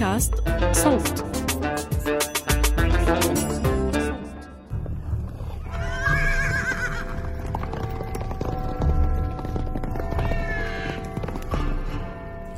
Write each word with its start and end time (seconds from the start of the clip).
بودكاست 0.00 0.34
صوت. 0.72 1.24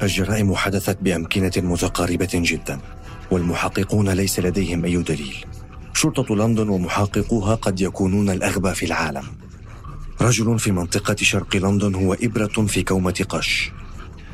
الجرائم 0.03 0.55
حدثت 0.55 0.99
بأمكنة 1.03 1.53
متقاربة 1.57 2.29
جدا 2.35 2.79
والمحققون 3.31 4.09
ليس 4.09 4.41
لديهم 4.41 4.85
أي 4.85 4.97
دليل. 4.97 5.45
شرطة 5.95 6.37
لندن 6.37 6.69
ومحققوها 6.69 7.55
قد 7.55 7.81
يكونون 7.81 8.31
الأغبى 8.31 8.75
في 8.75 8.87
العالم. 8.87 9.25
رجل 10.21 10.59
في 10.59 10.73
منطقة 10.73 11.17
شرق 11.17 11.57
لندن 11.57 11.95
هو 11.95 12.15
إبرة 12.15 12.67
في 12.67 12.83
كومة 12.83 13.27
قش. 13.29 13.73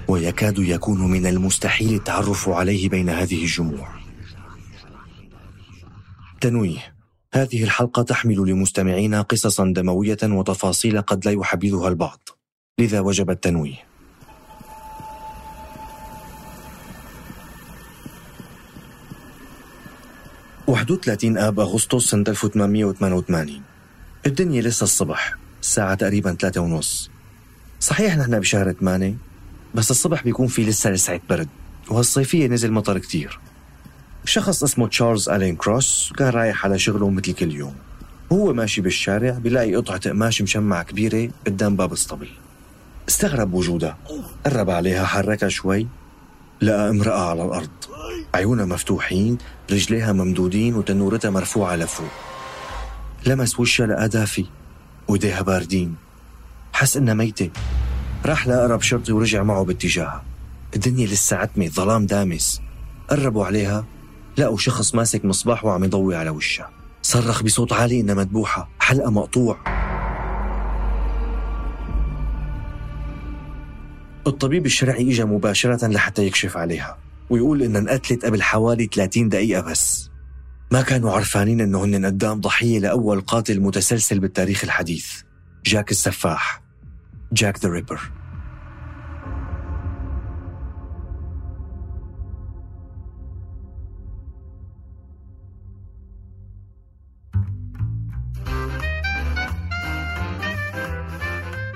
ويكاد 0.09 0.59
يكون 0.59 1.11
من 1.11 1.27
المستحيل 1.27 1.95
التعرف 1.95 2.49
عليه 2.49 2.89
بين 2.89 3.09
هذه 3.09 3.43
الجموع. 3.43 3.89
تنويه. 6.41 6.95
هذه 7.35 7.65
الحلقة 7.65 8.03
تحمل 8.03 8.37
لمستمعينا 8.37 9.23
قصصا 9.23 9.73
دموية 9.77 10.19
وتفاصيل 10.23 11.01
قد 11.01 11.25
لا 11.25 11.33
يحبذها 11.33 11.89
البعض. 11.89 12.29
لذا 12.79 13.01
وجب 13.01 13.31
التنويه. 13.31 13.89
واحد 20.67 20.91
31 20.91 21.39
آب 21.39 21.61
أغسطس 21.61 22.11
سنة 22.11 22.25
1888 22.29 23.63
الدنيا 24.27 24.63
لسه 24.63 24.85
الصبح. 24.85 25.35
الساعة 25.63 25.95
تقريبا 25.95 26.35
ثلاثة 26.35 26.61
ونص. 26.61 27.11
صحيح 27.81 28.17
نحن 28.17 28.41
بشهر 28.41 28.73
8 28.73 29.28
بس 29.75 29.91
الصبح 29.91 30.23
بيكون 30.23 30.47
في 30.47 30.65
لسه 30.65 30.91
لسعة 30.91 31.21
برد 31.31 31.49
وهالصيفية 31.91 32.47
نزل 32.47 32.73
مطر 32.73 32.99
كتير. 32.99 33.41
شخص 34.25 34.63
اسمه 34.63 34.89
تشارلز 34.89 35.29
ألين 35.29 35.57
كروس 35.57 36.13
كان 36.17 36.29
رايح 36.29 36.65
على 36.65 36.79
شغله 36.79 37.11
مثل 37.11 37.33
كل 37.33 37.53
يوم. 37.53 37.75
وهو 38.31 38.53
ماشي 38.53 38.81
بالشارع 38.81 39.31
بيلاقي 39.31 39.75
قطعة 39.75 40.11
قماش 40.11 40.43
مشمعة 40.43 40.83
كبيرة 40.83 41.31
قدام 41.47 41.77
باب 41.77 41.93
الصبي 41.93 42.31
استغرب 43.09 43.55
وجودها 43.55 43.99
قرب 44.47 44.71
عليها 44.71 45.07
حركها 45.07 45.49
شوي. 45.49 45.87
لقى 46.63 46.91
امرأة 46.91 47.31
على 47.31 47.45
الأرض. 47.45 47.71
عيونها 48.35 48.65
مفتوحين 48.65 49.39
رجليها 49.71 50.13
ممدودين 50.13 50.75
وتنورتها 50.75 51.31
مرفوعة 51.31 51.77
لفوق. 51.77 52.11
لمس 53.27 53.61
وشها 53.61 53.87
لقى 53.87 54.09
دافي 54.09 54.47
وإيديها 55.09 55.43
باردين. 55.43 55.95
حس 56.73 56.97
إنها 56.97 57.15
ميتة. 57.15 57.51
راح 58.27 58.47
لأقرب 58.47 58.83
شرطي 58.83 59.13
ورجع 59.13 59.43
معه 59.43 59.65
باتجاهها 59.65 60.25
الدنيا 60.77 61.07
لسه 61.07 61.37
عتمة 61.37 61.69
ظلام 61.69 62.07
دامس. 62.07 62.61
قربوا 63.09 63.47
عليها 63.47 63.85
لقوا 64.39 64.57
شخص 64.57 64.95
ماسك 64.95 65.25
مصباح 65.25 65.65
وعم 65.65 65.85
يضوي 65.85 66.17
على 66.17 66.31
وشها. 66.31 66.71
صرخ 67.03 67.43
بصوت 67.43 67.73
عالي 67.73 68.01
إنها 68.01 68.15
مذبوحة 68.15 68.71
حلقة 68.81 69.11
مقطوع. 69.11 69.59
الطبيب 74.27 74.67
الشرعي 74.67 75.11
اجى 75.11 75.25
مباشرة 75.25 75.87
لحتى 75.87 76.27
يكشف 76.27 76.57
عليها 76.57 76.99
ويقول 77.31 77.63
إنها 77.63 77.81
انقتلت 77.81 78.25
قبل 78.25 78.43
حوالي 78.43 78.89
30 78.95 79.29
دقيقة 79.29 79.63
بس. 79.63 80.11
ما 80.73 80.83
كانوا 80.83 81.13
عرفانين 81.13 81.61
إنه 81.61 81.85
هن 81.85 82.07
قدام 82.07 82.41
ضحية 82.41 82.79
لأول 82.79 83.21
قاتل 83.21 83.61
متسلسل 83.61 84.19
بالتاريخ 84.19 84.65
الحديث. 84.65 85.13
جاك 85.65 85.91
السفاح. 85.91 86.68
Jack 87.33 87.59
the 87.59 87.69
Ripper 87.71 88.01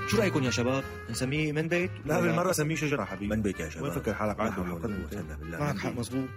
شو 0.08 0.16
رأيكم 0.18 0.42
يا 0.42 0.50
شباب؟ 0.50 0.84
نسميه 1.10 1.52
من 1.52 1.68
بيت؟ 1.68 1.90
لا 2.06 2.20
بالمرة 2.20 2.52
سميه 2.52 2.74
شجرة 2.76 3.04
حبيبي 3.04 3.36
من 3.36 3.42
بيت 3.42 3.60
يا 3.60 3.68
شباب 3.68 3.84
وين 3.84 3.92
فكر 3.92 4.14
حالك 4.14 4.38
حق 4.40 4.58
مزبوط. 4.58 4.80
بالله 5.40 5.58
معك 5.60 5.78
حق 5.78 5.90
مزبوط 5.92 6.28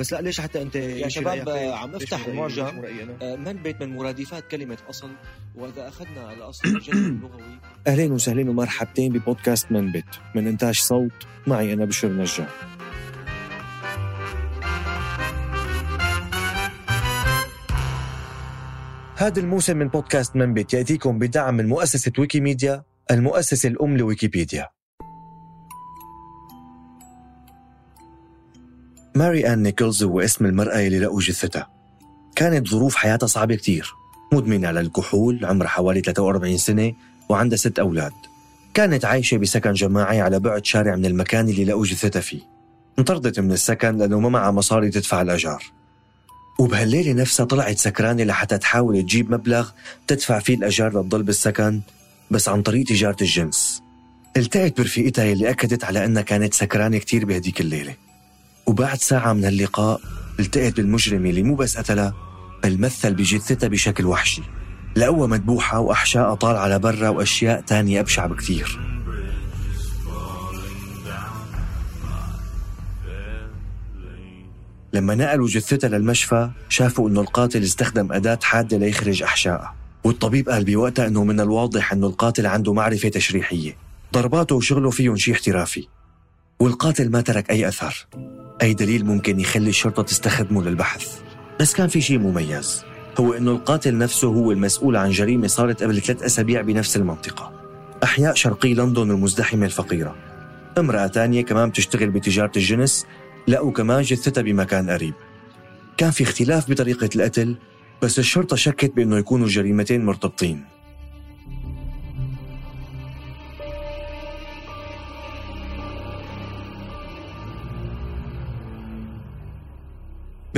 بس 0.00 0.12
لا 0.12 0.20
ليش 0.20 0.40
حتى 0.40 0.62
أنت 0.62 0.76
يا 0.76 1.08
شباب 1.08 1.48
آه، 1.48 1.74
عم 1.74 1.94
افتح 1.94 2.26
المعجم 2.26 2.82
آه، 3.22 3.36
من 3.36 3.52
بيت 3.52 3.82
من 3.82 3.96
مرادفات 3.96 4.48
كلمة 4.50 4.78
أصل 4.90 5.10
وإذا 5.54 5.88
أخذنا 5.88 6.32
الأصل 6.32 6.68
الجذر 6.68 6.96
اللغوي. 7.08 7.42
اهلين 7.86 8.12
وسهلين 8.12 8.48
ومرحبتين 8.48 9.12
ببودكاست 9.12 9.72
من 9.72 9.92
بيت. 9.92 10.04
من 10.34 10.46
إنتاج 10.46 10.74
صوت 10.74 11.12
معي 11.46 11.72
أنا 11.72 11.84
بشر 11.84 12.08
نجار. 12.08 12.48
هذا 19.16 19.40
الموسم 19.40 19.76
من 19.76 19.88
بودكاست 19.88 20.36
منبت 20.36 20.74
يأتيكم 20.74 21.18
بدعم 21.18 21.54
من 21.54 21.66
مؤسسة 21.66 22.12
ويكيميديا 22.18 22.82
المؤسسة 23.10 23.68
الأم 23.68 23.96
لويكيبيديا. 23.96 24.68
ماري 29.20 29.52
آن 29.52 29.62
نيكلز 29.62 30.02
هو 30.02 30.20
اسم 30.20 30.46
المرأة 30.46 30.86
اللي 30.86 30.98
لقوا 30.98 31.20
جثتها 31.20 31.68
كانت 32.36 32.68
ظروف 32.68 32.94
حياتها 32.94 33.26
صعبة 33.26 33.54
كتير. 33.54 33.92
مدمنة 34.32 34.68
على 34.68 34.80
الكحول 34.80 35.44
عمرها 35.44 35.68
حوالي 35.68 36.00
43 36.00 36.58
سنة 36.58 36.92
وعندها 37.28 37.56
ست 37.56 37.78
أولاد. 37.78 38.12
كانت 38.74 39.04
عايشة 39.04 39.36
بسكن 39.36 39.72
جماعي 39.72 40.20
على 40.20 40.40
بعد 40.40 40.66
شارع 40.66 40.96
من 40.96 41.06
المكان 41.06 41.48
اللي 41.48 41.64
لقوا 41.64 41.84
جثتها 41.84 42.20
فيه. 42.20 42.40
انطردت 42.98 43.40
من 43.40 43.52
السكن 43.52 43.96
لأنه 43.96 44.20
ما 44.20 44.28
معها 44.28 44.50
مصاري 44.50 44.90
تدفع 44.90 45.22
الأجار. 45.22 45.64
وبهالليلة 46.58 47.12
نفسها 47.12 47.46
طلعت 47.46 47.78
سكرانة 47.78 48.24
لحتى 48.24 48.58
تحاول 48.58 49.02
تجيب 49.02 49.30
مبلغ 49.30 49.70
تدفع 50.06 50.38
فيه 50.38 50.54
الأجار 50.54 51.00
لتضل 51.00 51.22
بالسكن 51.22 51.80
بس 52.30 52.48
عن 52.48 52.62
طريق 52.62 52.86
تجارة 52.86 53.16
الجنس. 53.20 53.82
التقت 54.36 54.78
برفيقتها 54.78 55.24
يلي 55.24 55.50
أكدت 55.50 55.84
على 55.84 56.04
أنها 56.04 56.22
كانت 56.22 56.54
سكرانة 56.54 56.98
كتير 56.98 57.24
بهديك 57.24 57.60
الليلة. 57.60 58.09
وبعد 58.70 58.98
ساعة 58.98 59.32
من 59.32 59.44
اللقاء 59.44 60.00
التقت 60.40 60.76
بالمجرم 60.76 61.26
اللي 61.26 61.42
مو 61.42 61.54
بس 61.54 61.76
قتلها 61.78 62.14
بل 62.62 62.80
مثل 62.80 63.14
بجثتها 63.14 63.68
بشكل 63.68 64.06
وحشي. 64.06 64.42
لقوها 64.96 65.26
مذبوحة 65.26 65.78
وأحشائها 65.78 66.34
طالعة 66.34 66.68
لبرا 66.68 67.08
وأشياء 67.08 67.60
تانية 67.60 68.00
أبشع 68.00 68.26
بكثير. 68.26 68.80
لما 74.92 75.14
نقلوا 75.14 75.48
جثتها 75.48 75.88
للمشفى 75.88 76.50
شافوا 76.68 77.08
إنه 77.08 77.20
القاتل 77.20 77.62
استخدم 77.62 78.12
أداة 78.12 78.38
حادة 78.42 78.76
ليخرج 78.76 79.22
احشائها 79.22 79.74
والطبيب 80.04 80.48
قال 80.48 80.64
بوقتها 80.64 81.06
إنه 81.06 81.24
من 81.24 81.40
الواضح 81.40 81.92
إنه 81.92 82.06
القاتل 82.06 82.46
عنده 82.46 82.72
معرفة 82.72 83.08
تشريحية. 83.08 83.76
ضرباته 84.12 84.54
وشغله 84.54 84.90
فيهم 84.90 85.16
شيء 85.16 85.34
احترافي. 85.34 85.86
والقاتل 86.60 87.10
ما 87.10 87.20
ترك 87.20 87.50
أي 87.50 87.68
اثر 87.68 88.06
أي 88.62 88.74
دليل 88.74 89.06
ممكن 89.06 89.40
يخلي 89.40 89.68
الشرطة 89.68 90.02
تستخدمه 90.02 90.62
للبحث. 90.62 91.20
بس 91.60 91.74
كان 91.74 91.88
في 91.88 92.00
شيء 92.00 92.18
مميز. 92.18 92.84
هو 93.20 93.32
إنه 93.32 93.50
القاتل 93.50 93.98
نفسه 93.98 94.28
هو 94.28 94.52
المسؤول 94.52 94.96
عن 94.96 95.10
جريمة 95.10 95.46
صارت 95.46 95.82
قبل 95.82 96.00
ثلاث 96.00 96.22
أسابيع 96.22 96.60
بنفس 96.60 96.96
المنطقة. 96.96 97.52
أحياء 98.04 98.34
شرقي 98.34 98.74
لندن 98.74 99.10
المزدحمة 99.10 99.66
الفقيرة. 99.66 100.16
امرأة 100.78 101.06
تانية 101.06 101.42
كمان 101.42 101.68
بتشتغل 101.68 102.10
بتجارة 102.10 102.52
الجنس 102.56 103.06
لقوا 103.48 103.72
كمان 103.72 104.02
جثتها 104.02 104.42
بمكان 104.42 104.90
قريب. 104.90 105.14
كان 105.96 106.10
في 106.10 106.22
اختلاف 106.24 106.70
بطريقة 106.70 107.08
القتل 107.16 107.56
بس 108.02 108.18
الشرطة 108.18 108.56
شكت 108.56 108.92
بأنه 108.96 109.18
يكونوا 109.18 109.46
الجريمتين 109.46 110.04
مرتبطين. 110.04 110.64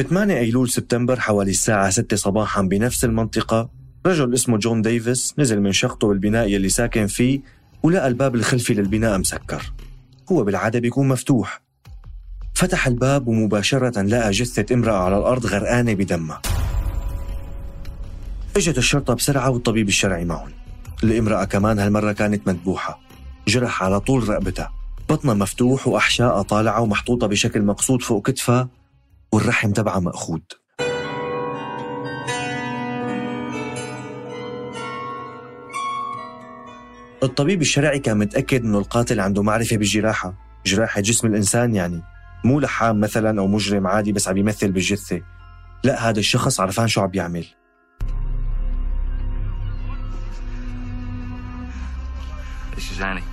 ب 0.03 0.07
8 0.07 0.39
أيلول 0.39 0.71
سبتمبر 0.71 1.21
حوالي 1.21 1.51
الساعة 1.51 1.91
6 1.91 2.17
صباحا 2.17 2.63
بنفس 2.63 3.05
المنطقة 3.05 3.71
رجل 4.07 4.35
اسمه 4.35 4.59
جون 4.59 4.83
ديفيس 4.83 5.35
نزل 5.39 5.61
من 5.61 5.73
شقته 5.73 6.09
بالبناء 6.09 6.49
يلي 6.49 6.69
ساكن 6.69 7.07
فيه 7.07 7.41
ولقى 7.83 8.09
الباب 8.09 8.35
الخلفي 8.35 8.75
للبناء 8.75 9.19
مسكر. 9.19 9.73
هو 10.33 10.45
بالعادة 10.45 10.79
بيكون 10.79 11.09
مفتوح. 11.09 11.63
فتح 12.55 12.87
الباب 12.87 13.29
ومباشرة 13.29 14.03
لقى 14.03 14.31
جثة 14.31 14.75
امرأة 14.75 14.97
على 14.97 15.19
الأرض 15.19 15.47
غرقانة 15.47 15.95
بدمها. 15.95 16.43
إجت 18.57 18.79
الشرطة 18.79 19.15
بسرعة 19.15 19.51
والطبيب 19.51 19.89
الشرعي 19.89 20.25
معهم. 20.25 20.51
الامرأة 21.05 21.45
كمان 21.45 21.79
هالمرة 21.79 22.13
كانت 22.13 22.49
مذبوحة. 22.49 23.01
جرح 23.49 23.83
على 23.83 24.01
طول 24.01 24.29
رقبتها. 24.29 24.73
بطنها 25.09 25.35
مفتوح 25.35 25.89
وأحشائها 25.89 26.43
طالعة 26.43 26.81
ومحطوطة 26.81 27.27
بشكل 27.27 27.63
مقصود 27.63 28.03
فوق 28.03 28.27
كتفها. 28.27 28.69
والرحم 29.33 29.73
تبعها 29.73 30.01
مأخوذ 30.01 30.41
الطبيب 37.23 37.61
الشرعي 37.61 37.99
كان 37.99 38.19
متأكد 38.19 38.65
أنه 38.65 38.79
القاتل 38.79 39.21
عنده 39.21 39.43
معرفة 39.43 39.77
بالجراحة 39.77 40.35
جراحة 40.67 41.01
جسم 41.01 41.27
الإنسان 41.27 41.75
يعني 41.75 42.03
مو 42.45 42.61
لحام 42.61 43.01
مثلا 43.01 43.41
أو 43.41 43.47
مجرم 43.47 43.87
عادي 43.87 44.13
بس 44.13 44.29
عم 44.29 44.37
يمثل 44.37 44.73
بالجثة 44.73 45.23
لا 45.85 46.09
هذا 46.09 46.19
الشخص 46.19 46.61
عرفان 46.61 46.89
شو 46.89 47.01
عم 47.01 47.07
بيعمل 47.07 47.47
This 52.77 52.91
is 52.91 53.01
Annie. 53.01 53.29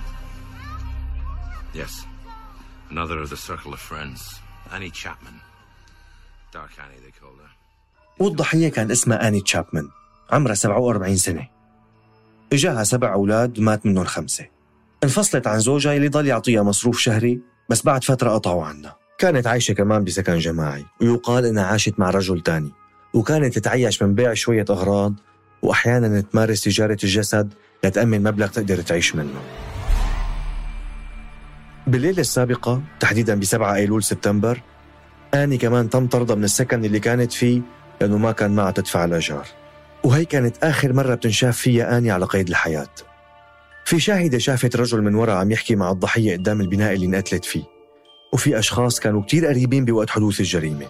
Yes. 1.74 2.06
Another 2.90 3.18
of 3.18 3.30
the 3.30 3.36
circle 3.36 3.72
of 3.72 3.80
friends. 3.80 4.20
Annie 4.72 4.90
Chapman. 4.90 5.40
والضحية 8.18 8.68
كان 8.68 8.90
اسمها 8.90 9.28
آني 9.28 9.40
تشابمان 9.40 9.88
عمرها 10.30 10.54
47 10.54 11.16
سنة. 11.16 11.48
إجاها 12.52 12.84
سبع 12.84 13.12
أولاد 13.12 13.60
مات 13.60 13.86
منهم 13.86 14.04
خمسة 14.04 14.46
انفصلت 15.04 15.46
عن 15.46 15.58
زوجها 15.58 15.96
اللي 15.96 16.08
ضل 16.08 16.26
يعطيها 16.26 16.62
مصروف 16.62 16.98
شهري 16.98 17.40
بس 17.68 17.82
بعد 17.82 18.04
فترة 18.04 18.30
قطعوا 18.30 18.64
عنها 18.64 18.96
كانت 19.18 19.46
عايشة 19.46 19.72
كمان 19.74 20.04
بسكن 20.04 20.38
جماعي 20.38 20.84
ويقال 21.00 21.44
إنها 21.46 21.64
عاشت 21.64 21.94
مع 21.98 22.10
رجل 22.10 22.40
تاني. 22.40 22.72
وكانت 23.14 23.58
تتعيش 23.58 24.02
من 24.02 24.14
بيع 24.14 24.34
شوية 24.34 24.64
أغراض 24.70 25.14
وأحيانا 25.62 26.20
تمارس 26.20 26.60
تجارة 26.60 26.98
الجسد 27.04 27.54
لتأمن 27.84 28.22
مبلغ 28.22 28.46
تقدر 28.46 28.80
تعيش 28.82 29.16
منه. 29.16 29.40
بالليلة 31.86 32.20
السابقة 32.20 32.82
تحديدا 33.00 33.34
ب 33.34 33.44
7 33.44 33.74
أيلول 33.74 34.02
سبتمبر 34.02 34.60
آني 35.34 35.58
كمان 35.58 35.90
تم 35.90 36.06
طردها 36.06 36.36
من 36.36 36.44
السكن 36.44 36.84
اللي 36.84 37.00
كانت 37.00 37.32
فيه 37.32 37.60
لأنه 38.00 38.18
ما 38.18 38.32
كان 38.32 38.54
معها 38.54 38.70
تدفع 38.70 39.04
الأجار 39.04 39.46
وهي 40.04 40.24
كانت 40.24 40.56
آخر 40.64 40.92
مرة 40.92 41.14
بتنشاف 41.14 41.56
فيها 41.56 41.98
آني 41.98 42.10
على 42.10 42.24
قيد 42.24 42.48
الحياة. 42.48 42.88
في 43.84 44.00
شاهدة 44.00 44.38
شافت 44.38 44.76
رجل 44.76 45.02
من 45.02 45.14
وراء 45.14 45.36
عم 45.36 45.50
يحكي 45.50 45.76
مع 45.76 45.90
الضحية 45.90 46.36
قدام 46.36 46.60
البناء 46.60 46.92
اللي 46.92 47.06
انقتلت 47.06 47.44
فيه. 47.44 47.64
وفي 48.32 48.58
أشخاص 48.58 49.00
كانوا 49.00 49.22
كتير 49.22 49.46
قريبين 49.46 49.84
بوقت 49.84 50.10
حدوث 50.10 50.40
الجريمة. 50.40 50.86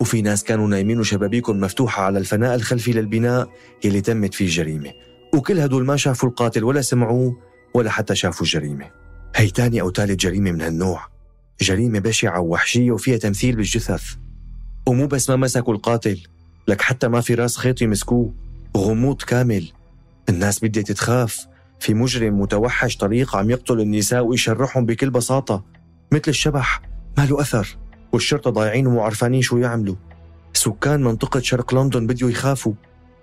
وفي 0.00 0.22
ناس 0.22 0.44
كانوا 0.44 0.68
نايمين 0.68 1.00
وشبابيكهم 1.00 1.60
مفتوحة 1.60 2.02
على 2.02 2.18
الفناء 2.18 2.54
الخلفي 2.54 2.92
للبناء 2.92 3.48
يلي 3.84 4.00
تمت 4.00 4.34
فيه 4.34 4.44
الجريمة. 4.44 4.92
وكل 5.34 5.60
هدول 5.60 5.84
ما 5.84 5.96
شافوا 5.96 6.28
القاتل 6.28 6.64
ولا 6.64 6.80
سمعوه 6.80 7.36
ولا 7.74 7.90
حتى 7.90 8.14
شافوا 8.14 8.46
الجريمة. 8.46 8.90
هي 9.36 9.50
تاني 9.50 9.80
أو 9.80 9.90
ثالث 9.90 10.20
جريمة 10.20 10.52
من 10.52 10.60
هالنوع. 10.60 11.15
جريمة 11.60 11.98
بشعة 11.98 12.40
ووحشية 12.40 12.90
وفيها 12.90 13.16
تمثيل 13.16 13.56
بالجثث. 13.56 14.14
ومو 14.86 15.06
بس 15.06 15.30
ما 15.30 15.36
مسكوا 15.36 15.74
القاتل. 15.74 16.20
لك 16.68 16.82
حتى 16.82 17.08
ما 17.08 17.20
في 17.20 17.34
راس 17.34 17.56
خيط 17.56 17.82
يمسكوه. 17.82 18.34
غموض 18.76 19.22
كامل. 19.22 19.72
الناس 20.28 20.64
بدها 20.64 20.82
تتخاف. 20.82 21.46
في 21.80 21.94
مجرم 21.94 22.40
متوحش 22.40 22.96
طريقة 22.96 23.38
عم 23.38 23.50
يقتل 23.50 23.80
النساء 23.80 24.24
ويشرحهم 24.24 24.86
بكل 24.86 25.10
بساطة. 25.10 25.64
مثل 26.12 26.24
الشبح. 26.28 26.82
ما 27.18 27.26
له 27.26 27.40
أثر. 27.40 27.76
والشرطة 28.12 28.50
ضايعين 28.50 28.86
ومو 28.86 29.00
عرفانين 29.00 29.42
شو 29.42 29.58
يعملوا. 29.58 29.96
سكان 30.52 31.02
منطقة 31.02 31.40
شرق 31.40 31.74
لندن 31.74 32.06
بدوا 32.06 32.30
يخافوا. 32.30 32.72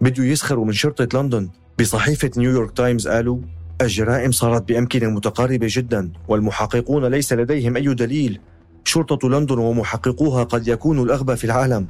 بدوا 0.02 0.26
يسخروا 0.26 0.66
من 0.66 0.74
شرطة 0.74 1.20
لندن. 1.20 1.50
بصحيفة 1.80 2.32
نيويورك 2.38 2.72
تايمز 2.72 3.08
قالوا 3.08 3.40
الجرائم 3.84 4.32
صارت 4.32 4.68
بأمكنة 4.68 5.10
متقاربة 5.10 5.68
جدا 5.70 6.12
والمحققون 6.28 7.06
ليس 7.06 7.34
لديهم 7.34 7.76
أي 7.76 7.94
دليل. 7.94 8.40
شرطة 8.84 9.30
لندن 9.30 9.58
ومحققوها 9.58 10.44
قد 10.44 10.68
يكونوا 10.68 11.06
الأغبى 11.06 11.36
في 11.36 11.44
العالم. 11.44 11.88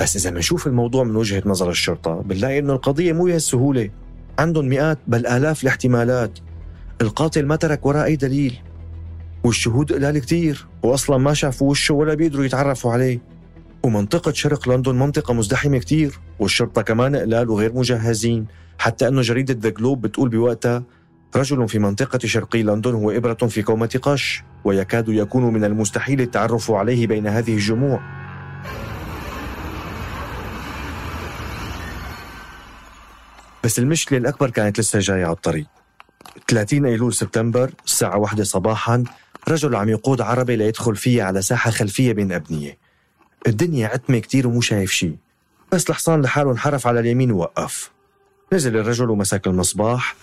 بس 0.00 0.16
إذا 0.16 0.30
بنشوف 0.30 0.66
الموضوع 0.66 1.04
من 1.04 1.16
وجهة 1.16 1.42
نظر 1.46 1.70
الشرطة 1.70 2.14
بنلاقي 2.14 2.58
إنه 2.58 2.72
القضية 2.72 3.12
مو 3.12 3.24
بهالسهولة 3.24 3.90
عندهم 4.38 4.64
مئات 4.64 4.98
بل 5.06 5.26
آلاف 5.26 5.62
الاحتمالات. 5.62 6.38
القاتل 7.00 7.46
ما 7.46 7.56
ترك 7.56 7.86
وراء 7.86 8.04
أي 8.04 8.16
دليل. 8.16 8.58
والشهود 9.44 9.92
قلال 9.92 10.18
كتير 10.18 10.66
وأصلا 10.82 11.18
ما 11.18 11.34
شافوا 11.34 11.70
وشه 11.70 11.94
ولا 11.94 12.14
بيقدروا 12.14 12.44
يتعرفوا 12.44 12.92
عليه. 12.92 13.20
ومنطقة 13.82 14.32
شرق 14.32 14.68
لندن 14.68 14.94
منطقة 14.94 15.34
مزدحمة 15.34 15.78
كتير 15.78 16.18
والشرطة 16.38 16.82
كمان 16.82 17.16
قلال 17.16 17.50
وغير 17.50 17.72
مجهزين. 17.72 18.46
حتى 18.78 19.08
أنه 19.08 19.22
جريدة 19.22 19.56
The 19.60 19.68
Globe 19.68 20.00
بتقول 20.00 20.28
بوقتها 20.28 20.82
رجل 21.36 21.68
في 21.68 21.78
منطقة 21.78 22.18
شرقي 22.18 22.62
لندن 22.62 22.94
هو 22.94 23.10
إبرة 23.10 23.34
في 23.34 23.62
كومة 23.62 23.98
قش 24.02 24.42
ويكاد 24.64 25.08
يكون 25.08 25.52
من 25.52 25.64
المستحيل 25.64 26.20
التعرف 26.20 26.70
عليه 26.70 27.06
بين 27.06 27.26
هذه 27.26 27.54
الجموع. 27.54 28.00
بس 33.64 33.78
المشكلة 33.78 34.18
الأكبر 34.18 34.50
كانت 34.50 34.80
لسه 34.80 34.98
جاية 34.98 35.24
على 35.24 35.32
الطريق. 35.34 35.66
30 36.48 36.86
أيلول 36.86 37.14
سبتمبر 37.14 37.70
الساعة 37.86 38.18
واحدة 38.18 38.44
صباحا 38.44 39.04
رجل 39.48 39.74
عم 39.74 39.88
يقود 39.88 40.20
عربي 40.20 40.56
ليدخل 40.56 40.96
فيها 40.96 41.24
على 41.24 41.42
ساحة 41.42 41.70
خلفية 41.70 42.12
بين 42.12 42.32
أبنية. 42.32 42.78
الدنيا 43.46 43.88
عتمة 43.88 44.18
كتير 44.18 44.46
ومو 44.46 44.60
شايف 44.60 44.92
شي. 44.92 45.12
بس 45.72 45.90
الحصان 45.90 46.22
لحاله 46.22 46.52
انحرف 46.52 46.86
على 46.86 47.00
اليمين 47.00 47.30
ووقف. 47.30 47.90
نزل 48.52 48.76
الرجل 48.76 49.10
ومسك 49.10 49.46
المصباح. 49.46 50.16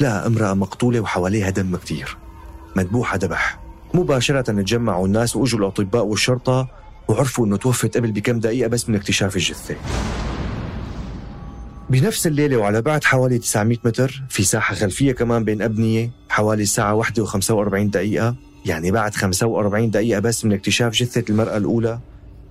لقى 0.00 0.26
امرأة 0.26 0.54
مقتولة 0.54 1.00
وحواليها 1.00 1.50
دم 1.50 1.76
كتير. 1.76 2.16
مذبوحة 2.76 3.16
دبح 3.16 3.58
مباشرة 3.94 4.40
تجمعوا 4.40 5.06
الناس 5.06 5.36
وأجوا 5.36 5.58
الأطباء 5.60 6.04
والشرطة 6.04 6.68
وعرفوا 7.08 7.46
أنه 7.46 7.56
توفت 7.56 7.96
قبل 7.96 8.12
بكم 8.12 8.40
دقيقة 8.40 8.68
بس 8.68 8.88
من 8.88 8.94
اكتشاف 8.94 9.36
الجثة. 9.36 9.76
بنفس 11.90 12.26
الليلة 12.26 12.56
وعلى 12.56 12.82
بعد 12.82 13.04
حوالي 13.04 13.38
900 13.38 13.78
متر 13.84 14.22
في 14.28 14.42
ساحة 14.42 14.74
خلفية 14.74 15.12
كمان 15.12 15.44
بين 15.44 15.62
أبنية 15.62 16.10
حوالي 16.28 16.62
الساعة 16.62 16.94
1 16.94 17.20
و45 17.20 17.90
دقيقة 17.90 18.36
يعني 18.66 18.90
بعد 18.90 19.14
45 19.14 19.90
دقيقة 19.90 20.20
بس 20.20 20.44
من 20.44 20.52
اكتشاف 20.52 20.92
جثة 20.92 21.24
المرأة 21.30 21.56
الأولى 21.56 21.98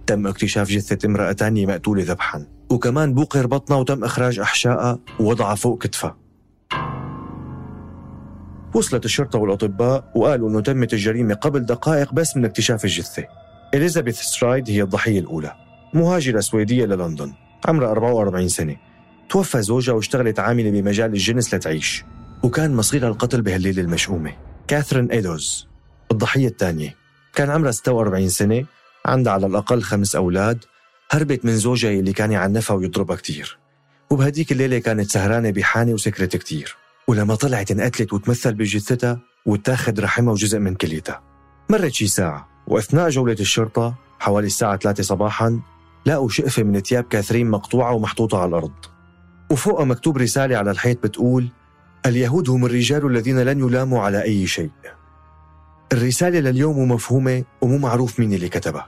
تم 0.08 0.28
اكتشاف 0.28 0.70
جثة 0.70 1.08
امرأة 1.08 1.32
تانية 1.32 1.66
مقتولة 1.66 2.04
ذبحا. 2.04 2.46
وكمان 2.70 3.14
بوقر 3.14 3.48
بطنها 3.48 3.78
وتم 3.78 4.04
إخراج 4.04 4.40
أحشائها 4.40 5.00
ووضعها 5.20 5.56
فوق 5.56 5.84
كتفها. 5.84 6.27
وصلت 8.74 9.06
الشرطة 9.06 9.40
والأطباء 9.40 10.12
وقالوا 10.16 10.50
أنه 10.50 10.62
تمت 10.62 10.94
الجريمة 10.94 11.34
قبل 11.34 11.66
دقائق 11.66 12.14
بس 12.14 12.38
من 12.38 12.46
اكتشاف 12.46 12.86
الجثة. 12.86 13.26
إليزابيث 13.74 14.20
سترايد 14.22 14.70
هي 14.70 14.82
الضحية 14.82 15.20
الأولى 15.20 15.54
مهاجرة 15.94 16.40
سويدية 16.40 16.86
للندن 16.86 17.34
عمرها 17.66 17.92
44 17.92 18.48
سنة. 18.48 18.76
توفى 19.30 19.62
زوجها 19.62 19.94
واشتغلت 19.94 20.40
عاملة 20.40 20.72
بمجال 20.72 21.12
الجنس 21.12 21.54
لتعيش 21.54 22.06
وكان 22.44 22.76
مصيرها 22.76 23.08
القتل 23.10 23.42
بهالليلة 23.42 23.82
المشؤومة. 23.82 24.34
كاثرين 24.68 25.12
إيدوز 25.12 25.68
الضحية 26.12 26.48
الثانية 26.48 26.96
كان 27.36 27.50
عمرها 27.50 27.72
46 27.72 28.30
سنة 28.30 28.66
عندها 29.06 29.34
على 29.34 29.46
الأقل 29.46 29.82
خمس 29.82 30.16
أولاد 30.16 30.66
هربت 31.12 31.46
من 31.46 31.56
زوجها 31.58 31.92
اللي 31.92 32.14
كان 32.14 32.32
يعنفها 32.32 32.76
ويضربها 32.76 33.16
كتير. 33.16 33.58
وبهديك 34.10 34.52
الليلة 34.52 34.80
كانت 34.80 35.10
سهرانة 35.12 35.50
بحانة 35.50 35.94
وسكرت 35.94 36.36
كتير. 36.36 36.76
ولما 37.08 37.36
طلعت 37.36 37.72
انقتلت 37.72 38.14
وتمثل 38.14 38.54
بجثتها 38.54 39.20
وتاخد 39.46 40.00
رحمها 40.00 40.32
وجزء 40.34 40.60
من 40.60 40.76
كليتها 40.76 41.22
مرت 41.70 41.94
شي 41.94 42.08
ساعة 42.08 42.48
وأثناء 42.68 43.10
جولة 43.10 43.36
الشرطة 43.40 43.96
حوالي 44.20 44.48
الساعة 44.48 44.78
3 44.78 45.04
صباحا 45.04 45.60
لقوا 46.06 46.30
شقفة 46.30 46.64
من 46.64 46.80
ثياب 46.80 47.04
كاثرين 47.04 47.50
مقطوعة 47.50 47.94
ومحطوطة 47.94 48.38
على 48.38 48.50
الأرض 48.50 48.72
وفوقها 49.52 49.86
مكتوب 49.86 50.18
رسالة 50.18 50.58
على 50.58 50.72
الحيط 50.72 51.04
بتقول 51.04 51.48
اليهود 52.06 52.50
هم 52.50 52.66
الرجال 52.66 53.06
الذين 53.06 53.40
لن 53.40 53.60
يلاموا 53.60 54.02
على 54.02 54.24
أي 54.24 54.48
شيء 54.48 54.72
الرسالة 55.94 56.40
لليوم 56.40 56.92
مفهومة 56.92 57.44
ومو 57.62 57.78
معروف 57.78 58.20
مين 58.20 58.34
اللي 58.34 58.50
كتبها 58.50 58.88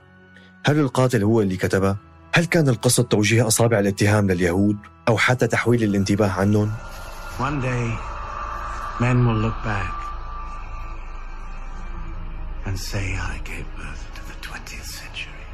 هل 0.65 0.79
القاتل 0.79 1.23
هو 1.23 1.41
اللي 1.41 1.57
كتبها؟ 1.57 1.97
هل 2.33 2.45
كان 2.45 2.69
القصد 2.69 3.03
توجيه 3.03 3.47
أصابع 3.47 3.79
الاتهام 3.79 4.31
لليهود 4.31 4.77
أو 5.07 5.17
حتى 5.17 5.47
تحويل 5.47 5.83
الانتباه 5.83 6.29
عنهم؟ 6.29 6.71
One 7.39 7.63
day, 7.63 8.08
men 8.99 9.17
will 9.25 9.39
look 9.45 9.59
back 9.63 9.95
and 12.65 12.75
say 12.77 13.05
I 13.33 13.35
gave 13.51 13.65
birth 13.79 14.03
to 14.15 14.21
the 14.29 14.37
20th 14.47 14.89
century. 14.99 15.45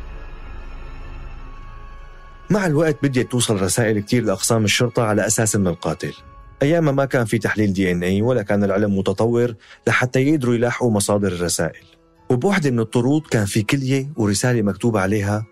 مع 2.50 2.66
الوقت 2.66 2.98
بديت 3.04 3.32
توصل 3.32 3.62
رسائل 3.62 4.00
كتير 4.00 4.24
لأقسام 4.24 4.64
الشرطة 4.64 5.04
على 5.04 5.28
أساس 5.28 5.56
من 5.56 5.68
القاتل. 5.68 6.14
أيام 6.62 6.96
ما 6.96 7.06
كان 7.06 7.26
في 7.26 7.38
تحليل 7.38 7.74
دي 7.74 7.92
إن 7.92 8.04
اي 8.04 8.22
ولا 8.22 8.42
كان 8.42 8.64
العلم 8.64 8.98
متطور 8.98 9.54
لحتى 9.88 10.20
يقدروا 10.20 10.56
يلاحقوا 10.56 10.92
مصادر 10.92 11.28
الرسائل. 11.28 11.86
وبوحدة 12.30 12.72
من 12.72 12.80
الطرود 12.80 13.22
كان 13.28 13.46
في 13.46 13.62
كلية 13.62 14.10
ورسالة 14.18 14.62
مكتوب 14.62 14.98
عليها 14.98 15.46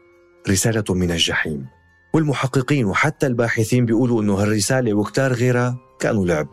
رسالة 0.50 0.84
من 0.90 1.12
الجحيم. 1.12 1.66
والمحققين 2.14 2.86
وحتى 2.86 3.28
الباحثين 3.28 3.86
بيقولوا 3.86 4.22
إنه 4.22 4.34
هالرسالة 4.34 4.94
وكتار 4.94 5.34
غيرها 5.34 5.78
كانوا 6.00 6.26
لعب. 6.26 6.48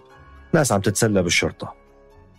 ناس 0.55 0.73
عم 0.73 0.81
تتسلى 0.81 1.23
بالشرطة. 1.23 1.75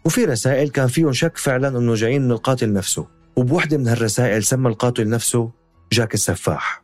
وفي 0.06 0.26
رسائل 0.26 0.70
كان 0.70 0.88
فيهم 0.88 1.14
شك 1.14 1.38
فعلا 1.38 1.78
إنه 1.78 1.94
جايين 1.94 2.22
من 2.22 2.32
القاتل 2.32 2.74
نفسه. 2.74 3.08
وبوحدة 3.36 3.78
من 3.78 3.88
هالرسائل 3.88 4.44
سمى 4.44 4.70
القاتل 4.70 5.10
نفسه 5.10 5.52
جاك 5.92 6.14
السفاح. 6.14 6.84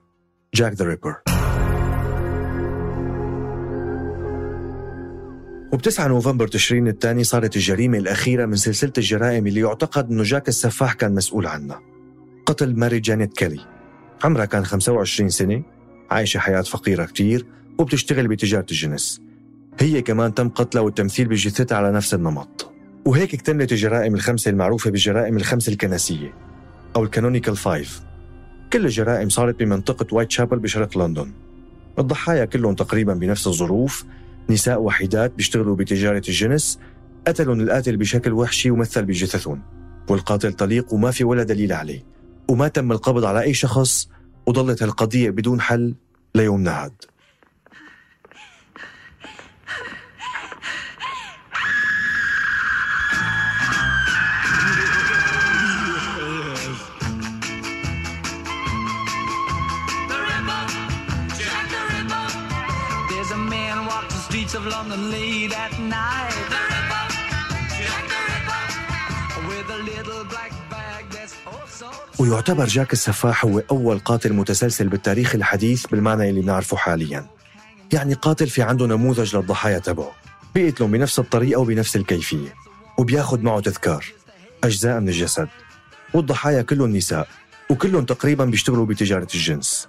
Jack 0.56 0.74
the 0.74 0.86
Ripper. 0.86 1.16
وب9 5.76 6.00
نوفمبر 6.00 6.48
تشرين 6.48 6.88
الثاني 6.88 7.24
صارت 7.24 7.56
الجريمة 7.56 7.98
الأخيرة 7.98 8.46
من 8.46 8.56
سلسلة 8.56 8.94
الجرائم 8.98 9.48
اللي 9.48 9.60
يعتقد 9.60 10.12
أنه 10.12 10.24
جاك 10.24 10.48
السفاح 10.48 10.94
كان 10.94 11.16
مسؤول 11.16 11.48
عنها. 11.48 11.82
قتل 12.46 12.80
ماري 12.80 13.00
جانيت 13.00 13.34
كيلي. 13.34 13.62
عمرها 14.24 14.46
كان 14.46 14.66
25 14.66 15.30
سنة. 15.30 15.64
عايشة 16.12 16.38
حياة 16.38 16.62
فقيرة 16.62 17.06
كتير. 17.06 17.46
وبتشتغل 17.78 18.28
بتجارة 18.28 18.66
الجنس. 18.72 19.22
هي 19.80 20.02
كمان 20.02 20.34
تم 20.34 20.50
قتلها 20.50 20.84
والتمثيل 20.84 21.28
بجثتها 21.28 21.78
على 21.78 21.92
نفس 21.92 22.14
النمط. 22.14 22.72
وهيك 23.06 23.34
اكتملت 23.34 23.72
الجرائم 23.72 24.16
الخمسة 24.16 24.52
المعروفة 24.52 24.92
بالجرائم 24.92 25.38
الخمس 25.38 25.70
الكنسية 25.70 26.34
أو 26.96 27.04
ال 27.04 27.09
canonical 27.09 27.56
five. 27.56 28.02
كل 28.74 28.86
الجرائم 28.86 29.30
صارت 29.30 29.60
بمنطقة 29.60 30.16
وايت 30.16 30.32
شابل 30.32 30.60
بشرق 30.60 30.98
لندن. 30.98 31.32
الضحايا 32.00 32.46
كلهم 32.46 32.76
تقريبا 32.76 33.14
بنفس 33.14 33.48
الظروف. 33.48 34.06
نساء 34.50 34.82
وحيدات 34.82 35.34
بيشتغلوا 35.34 35.76
بتجارة 35.76 36.24
الجنس 36.28 36.80
قتلهم 37.28 37.62
القاتل 37.62 37.98
بشكل 37.98 38.34
وحشي 38.34 38.72
ومثل 38.72 39.06
بجثثهم. 39.06 39.62
والقاتل 40.10 40.54
طليق 40.54 40.94
وما 40.94 41.12
في 41.12 41.24
ولا 41.24 41.44
دليل 41.44 41.74
عليه. 41.74 42.04
وما 42.48 42.68
تم 42.68 42.92
القبض 42.92 43.26
على 43.26 43.42
أي 43.42 43.54
شخص 43.54 44.10
وظلت 44.48 44.84
القضية 44.84 45.30
بدون 45.30 45.62
حل 45.62 45.96
ليومنا 46.36 46.84
هاد 46.84 46.94
so. 72.28 72.32
ويعتبر 72.32 72.66
جاك 72.66 72.94
السفاح 72.94 73.46
هو 73.46 73.64
أول 73.72 74.00
قاتل 74.00 74.34
متسلسل 74.34 74.88
بالتاريخ 74.88 75.36
الحديث 75.36 75.88
بالمعنى 75.88 76.30
اللي 76.30 76.42
بنعرفه 76.42 76.78
حاليا. 76.78 77.26
يعني 77.94 78.14
قاتل 78.14 78.48
في 78.48 78.62
عنده 78.62 78.88
نموذج 78.88 79.36
للضحايا 79.36 79.80
تبعه. 79.80 80.12
بيقتلهم 80.56 80.92
بنفس 80.92 81.20
الطريقة 81.20 81.60
وبنفس 81.60 81.96
الكيفية 81.96 82.54
وبياخد 82.98 83.44
معه 83.44 83.60
تذكار 83.60 84.06
أجزاء 84.64 85.00
من 85.00 85.10
الجسد. 85.10 85.48
والضحايا 86.14 86.62
كلهم 86.62 86.96
نساء 86.98 87.28
وكلهم 87.70 88.06
تقريبا 88.06 88.46
بيشتغلوا 88.46 88.86
بتجارة 88.86 89.28
الجنس. 89.34 89.88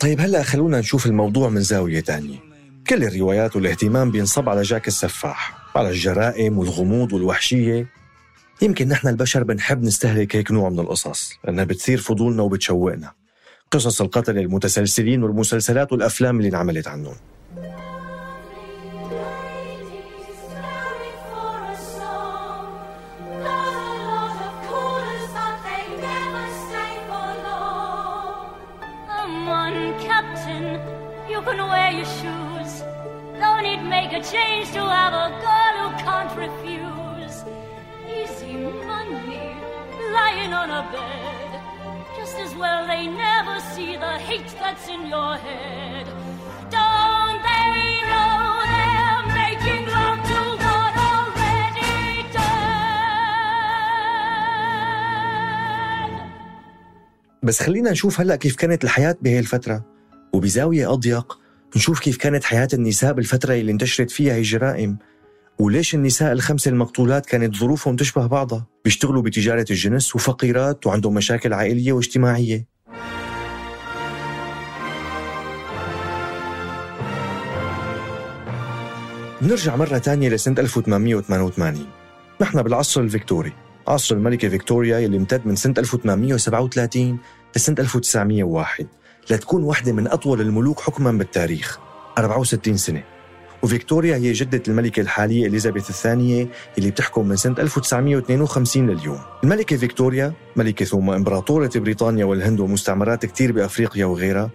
طيب 0.00 0.20
هلأ 0.20 0.42
خلونا 0.42 0.78
نشوف 0.78 1.06
الموضوع 1.06 1.48
من 1.48 1.60
زاوية 1.60 2.00
تانية. 2.00 2.38
كل 2.86 3.04
الروايات 3.04 3.56
والاهتمام 3.56 4.10
بينصب 4.10 4.48
على 4.48 4.62
جاك 4.62 4.88
السفاح 4.88 5.58
على 5.76 5.90
الجرائم 5.90 6.58
والغموض 6.58 7.12
والوحشية. 7.12 7.99
يمكن 8.62 8.88
نحن 8.88 9.08
البشر 9.08 9.42
بنحب 9.42 9.82
نستهلك 9.82 10.36
هيك 10.36 10.50
نوع 10.50 10.68
من 10.68 10.80
القصص 10.80 11.32
لأنها 11.44 11.64
بتثير 11.64 11.98
فضولنا 11.98 12.42
وبتشوقنا. 12.42 13.12
قصص 13.70 14.00
القتل 14.00 14.38
المتسلسلين 14.38 15.22
والمسلسلات 15.22 15.92
والأفلام 15.92 16.38
اللي 16.38 16.48
انعملت 16.48 16.88
عنهم. 16.88 17.14
Change 34.20 34.68
to 34.76 34.82
have 34.96 35.14
a 35.24 35.28
girl 35.44 35.74
who 35.80 35.88
can't 36.04 36.32
refuse? 36.36 36.89
Lying 40.20 40.52
on 40.62 40.68
a 40.80 40.82
bed. 40.94 41.50
Just 42.18 42.36
as 42.44 42.52
well 42.62 42.80
they 42.92 43.04
never 43.26 43.56
see 43.72 43.92
the 44.04 44.14
hate 44.28 44.52
that's 44.62 44.86
in 44.94 45.02
your 45.14 45.32
head. 45.46 46.06
Don't 46.78 47.40
they 47.50 47.78
know 48.10 48.38
they're 48.74 49.24
making 49.42 49.84
love 49.96 50.20
to 50.30 50.40
God 50.66 50.92
already 51.10 51.98
dead? 52.36 53.70
بس 57.42 57.62
خلينا 57.62 57.90
نشوف 57.90 58.20
هلأ 58.20 58.36
كيف 58.36 58.56
كانت 58.56 58.84
الحياة 58.84 59.16
بهي 59.22 59.38
الفترة 59.38 59.84
وبزاوية 60.32 60.92
أضيق 60.92 61.38
نشوف 61.76 62.00
كيف 62.00 62.16
كانت 62.16 62.44
حياة 62.44 62.68
النساء 62.74 63.12
بالفترة 63.12 63.54
اللي 63.54 63.72
انتشرت 63.72 64.10
فيها 64.10 64.34
هي 64.34 64.38
الجرائم 64.38 64.98
وليش 65.60 65.94
النساء 65.94 66.32
الخمسة 66.32 66.68
المقتولات 66.68 67.26
كانت 67.26 67.56
ظروفهم 67.56 67.96
تشبه 67.96 68.26
بعضها؟ 68.26 68.66
بيشتغلوا 68.84 69.22
بتجارة 69.22 69.66
الجنس 69.70 70.16
وفقيرات 70.16 70.86
وعندهم 70.86 71.14
مشاكل 71.14 71.52
عائلية 71.52 71.92
واجتماعية. 71.92 72.66
نرجع 79.42 79.76
مرة 79.76 79.98
تانية 79.98 80.28
لسنة 80.28 80.60
1888 80.60 81.86
نحن 82.40 82.62
بالعصر 82.62 83.00
الفيكتوري. 83.00 83.52
عصر 83.88 84.14
الملكة 84.14 84.48
فيكتوريا 84.48 84.98
يلي 84.98 85.16
امتد 85.16 85.46
من 85.46 85.56
سنة 85.56 85.74
1837 85.78 87.18
لسنة 87.56 87.76
1901 87.78 88.86
لتكون 89.30 89.62
واحدة 89.62 89.92
من 89.92 90.08
أطول 90.08 90.40
الملوك 90.40 90.80
حكما 90.80 91.12
بالتاريخ. 91.12 91.78
64 92.18 92.76
سنة. 92.76 93.19
وفيكتوريا 93.62 94.16
هي 94.16 94.32
جدة 94.32 94.62
الملكة 94.68 95.00
الحالية 95.00 95.46
إليزابيث 95.46 95.90
الثانية 95.90 96.48
اللي 96.78 96.90
بتحكم 96.90 97.28
من 97.28 97.36
سنة 97.36 97.54
1952 97.58 98.90
لليوم. 98.90 99.18
الملكة 99.44 99.76
فيكتوريا 99.76 100.32
ملكة 100.56 100.84
ثم 100.84 101.10
إمبراطورة 101.10 101.70
بريطانيا 101.76 102.24
والهند 102.24 102.60
ومستعمرات 102.60 103.26
كتير 103.26 103.52
بأفريقيا 103.52 104.04
وغيرها 104.04 104.50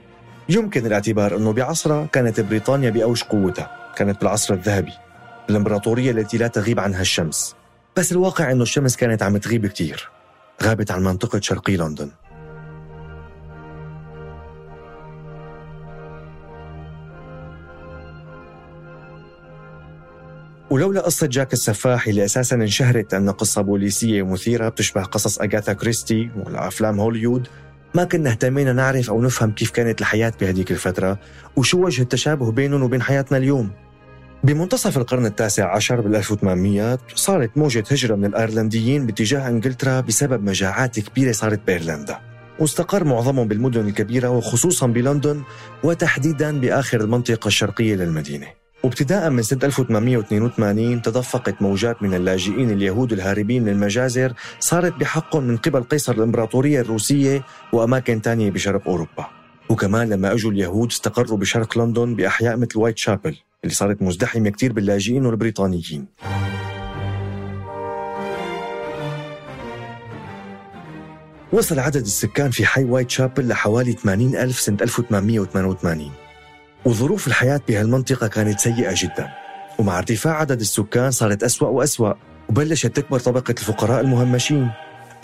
يمكن 0.50 0.86
الاعتبار 0.86 1.36
أنه 1.38 1.54
بعصرها 1.54 2.06
كانت 2.06 2.40
بريطانيا 2.40 2.90
بأوج 2.90 3.24
قوتها 3.24 3.94
كانت 3.98 4.22
بالعصر 4.22 4.54
الذهبي 4.54 4.94
الإمبراطورية 5.50 6.12
التي 6.12 6.38
لا 6.38 6.48
تغيب 6.48 6.80
عنها 6.80 7.02
الشمس. 7.02 7.56
بس 7.98 8.12
الواقع 8.12 8.52
أنه 8.52 8.64
الشمس 8.64 8.96
كانت 8.96 9.24
عم 9.24 9.38
تغيب 9.38 9.68
كتير 9.68 10.10
غابت 10.64 10.92
عن 10.92 11.04
منطقة 11.04 11.40
شرقي 11.40 11.78
لندن. 11.78 12.12
ولولا 20.76 21.02
قصة 21.02 21.28
جاك 21.28 21.54
السفاح 21.54 22.08
اللي 22.08 22.26
أساسا 22.26 22.56
انشهرت 22.56 23.14
لأنها 23.14 23.34
قصة 23.34 23.62
بوليسية 23.62 24.26
مثيرة 24.26 24.70
بتشبه 24.70 25.04
قصص 25.04 25.40
أغاثا 25.40 25.74
كريستي 25.74 26.30
والأفلام 26.38 27.00
هوليوود 27.00 27.48
ما 27.94 28.04
كنا 28.04 28.30
اهتمينا 28.30 28.74
نعرف 28.74 29.10
أو 29.10 29.22
نفهم 29.22 29.52
كيف 29.52 29.72
كانت 29.72 30.02
الحياة 30.02 30.34
بهديك 30.42 30.72
الفترة 30.72 31.20
وشو 31.56 31.86
وجه 31.86 32.02
التشابه 32.02 32.52
بينهم 32.52 32.84
وبين 32.84 33.02
حياتنا 33.02 33.38
اليوم. 33.38 33.72
بمنتصف 34.44 34.98
القرن 34.98 35.26
التاسع 35.26 35.76
عشر 35.76 36.02
بال 36.02 36.16
1800 36.16 37.00
صارت 37.16 37.58
موجة 37.58 37.84
هجرة 37.92 38.16
من 38.16 38.26
الأيرلنديين 38.26 39.06
باتجاه 39.06 39.48
إنجلترا 39.48 40.02
بسبب 40.02 40.44
مجاعات 40.44 41.00
كبيرة 41.00 41.32
صارت 41.32 41.68
بإيرلندا. 41.68 42.20
واستقر 42.60 43.04
معظمهم 43.04 43.48
بالمدن 43.48 43.88
الكبيرة 43.88 44.30
وخصوصا 44.30 44.88
بلندن 44.88 45.42
وتحديدا 45.84 46.60
بآخر 46.60 47.02
المنطقة 47.02 47.48
الشرقية 47.48 47.96
للمدينة. 47.96 48.65
وابتداء 48.86 49.30
من 49.30 49.42
سنة 49.42 49.60
1882 49.64 51.02
تدفقت 51.02 51.62
موجات 51.62 52.04
من 52.04 52.14
اللاجئين 52.14 52.70
اليهود 52.70 53.14
الهاربين 53.14 53.64
من 53.64 53.70
المجازر 53.70 54.34
صارت 54.60 54.94
بحقهم 54.94 55.44
من 55.44 55.58
قبل 55.58 55.84
قيصر 55.84 56.14
الإمبراطورية 56.14 56.82
الروسية 56.82 57.44
وأماكن 57.74 58.22
تانية 58.22 58.52
بشرق 58.52 58.88
أوروبا. 58.88 59.28
وكمان 59.70 60.10
لما 60.10 60.34
أجوا 60.34 60.52
اليهود 60.52 60.92
استقروا 60.92 61.38
بشرق 61.38 61.78
لندن 61.78 62.16
بأحياء 62.16 62.58
مثل 62.58 62.80
وايت 62.80 62.98
شابل 62.98 63.36
اللي 63.64 63.76
صارت 63.76 64.02
مزدحمة 64.02 64.50
كتير 64.50 64.74
باللاجئين 64.74 65.26
والبريطانيين. 65.26 66.06
وصل 71.54 71.80
عدد 71.80 72.02
السكان 72.02 72.52
في 72.52 72.66
حي 72.66 72.84
وايت 72.84 73.10
شابل 73.10 73.48
لحوالي 73.48 73.94
80 73.94 74.36
ألف 74.36 74.60
سنة 74.60 74.78
1888 74.82 76.25
وظروف 76.86 77.28
الحياة 77.28 77.62
بهالمنطقة 77.68 78.28
كانت 78.28 78.60
سيئة 78.60 78.94
جدا. 78.98 79.30
ومع 79.80 79.98
ارتفاع 79.98 80.40
عدد 80.40 80.60
السكان 80.60 81.12
صارت 81.12 81.44
أسوأ 81.44 81.68
وأسوأ 81.68 82.14
وبلشت 82.50 82.88
تكبر 82.88 83.20
طبقة 83.20 83.52
الفقراء 83.52 84.02
المهمشين. 84.02 84.70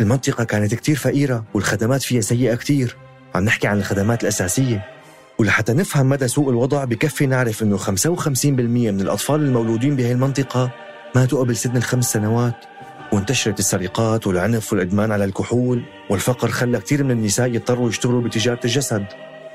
المنطقة 0.01 0.44
كانت 0.44 0.75
كتير 0.75 0.96
فقيرة 0.96 1.44
والخدمات 1.53 2.01
فيها 2.01 2.22
سيئة 2.22 2.56
كتير. 2.56 2.98
عم 3.36 3.44
نحكي 3.44 3.68
عن 3.68 3.77
الخدمات 3.77 4.24
الأساسية. 4.24 4.86
ولحتى 5.39 5.74
نفهم 5.74 6.10
مدى 6.10 6.27
سوء 6.27 6.50
الوضع 6.50 6.84
بكفي 6.84 7.25
نعرف 7.25 7.63
أنه 7.63 7.77
55% 7.77 8.91
من 8.91 9.01
الأطفال 9.01 9.41
المولودين 9.41 9.96
بهي 9.96 10.12
المنطقة 10.12 10.72
ماتوا 11.15 11.39
قبل 11.39 11.56
سن 11.56 11.77
الخمس 11.77 12.12
سنوات. 12.12 12.65
وانتشرت 13.13 13.60
السرقات 13.60 14.27
والعنف 14.27 14.74
والإدمان 14.74 15.12
على 15.12 15.25
الكحول. 15.25 15.84
والفقر 16.10 16.48
خلى 16.51 16.80
كثير 16.80 17.03
من 17.03 17.12
النساء 17.12 17.48
يضطروا 17.48 17.89
يشتغلوا 17.89 18.22
بتجارة 18.22 18.60
الجسد. 18.65 19.06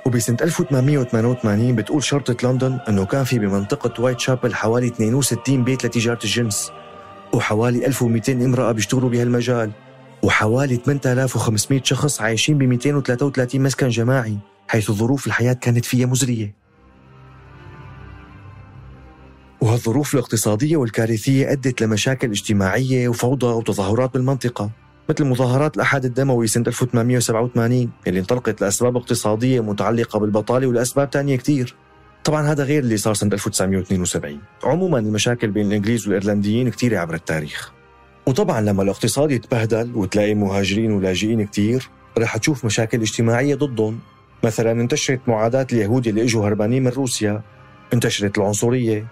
وبسنة 0.06 0.36
1888 0.42 1.74
بتقول 1.74 2.04
شرطة 2.04 2.48
لندن 2.48 2.78
أنه 2.88 3.04
كان 3.04 3.24
في 3.24 3.38
بمنطقة 3.38 4.02
وايت 4.02 4.20
شابل 4.20 4.54
حوالي 4.54 4.86
62 4.86 5.64
بيت 5.64 5.86
لتجارة 5.86 6.18
الجنس 6.24 6.72
وحوالي 7.34 7.86
1200 7.86 8.32
امرأة 8.32 8.72
بيشتغلوا 8.72 9.10
بهالمجال 9.10 9.70
وحوالي 10.22 10.76
8500 10.76 11.82
شخص 11.84 12.20
عايشين 12.20 12.58
ب 12.58 12.62
233 12.62 13.60
مسكن 13.60 13.88
جماعي 13.88 14.38
حيث 14.68 14.90
ظروف 14.90 15.26
الحياة 15.26 15.52
كانت 15.52 15.84
فيها 15.84 16.06
مزرية. 16.06 16.54
وهالظروف 19.60 20.14
الاقتصادية 20.14 20.76
والكارثية 20.76 21.52
أدت 21.52 21.82
لمشاكل 21.82 22.30
اجتماعية 22.30 23.08
وفوضى 23.08 23.46
وتظاهرات 23.46 24.14
بالمنطقة. 24.14 24.70
مثل 25.08 25.24
مظاهرات 25.24 25.76
الأحد 25.76 26.04
الدموي 26.04 26.46
سنة 26.46 26.64
1887 26.66 27.90
اللي 28.06 28.20
انطلقت 28.20 28.60
لأسباب 28.60 28.96
اقتصادية 28.96 29.60
متعلقة 29.60 30.18
بالبطالة 30.18 30.66
ولأسباب 30.66 31.10
تانية 31.10 31.36
كتير. 31.36 31.74
طبعا 32.24 32.42
هذا 32.42 32.64
غير 32.64 32.82
اللي 32.82 32.96
صار 32.96 33.14
سنة 33.14 33.32
1972 33.32 34.40
عموما 34.64 34.98
المشاكل 34.98 35.50
بين 35.50 35.66
الإنجليز 35.66 36.06
والإيرلنديين 36.08 36.70
كتير 36.70 36.96
عبر 36.96 37.14
التاريخ. 37.14 37.72
وطبعا 38.26 38.60
لما 38.60 38.82
الاقتصاد 38.82 39.30
يتبهدل 39.30 39.92
وتلاقي 39.94 40.34
مهاجرين 40.34 40.92
ولاجئين 40.92 41.46
كتير 41.46 41.88
رح 42.18 42.36
تشوف 42.36 42.64
مشاكل 42.64 43.00
اجتماعية 43.00 43.54
ضدهم. 43.54 43.98
مثلا 44.44 44.72
انتشرت 44.72 45.20
معاداة 45.26 45.66
اليهود 45.72 46.06
اللي 46.06 46.22
إجوا 46.22 46.48
هربانين 46.48 46.84
من 46.84 46.90
روسيا 46.90 47.42
انتشرت 47.94 48.38
العنصرية 48.38 49.06